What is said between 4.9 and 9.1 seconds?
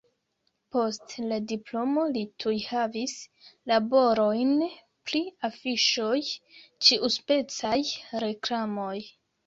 pri afiŝoj, ĉiuspecaj reklamoj.